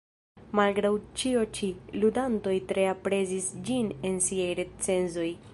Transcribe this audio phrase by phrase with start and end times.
[0.59, 0.91] Malgraŭ
[1.23, 1.69] ĉio ĉi,
[2.05, 5.33] ludantoj tre aprezis ĝin en siaj recenzoj.